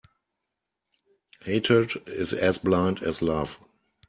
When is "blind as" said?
2.57-3.21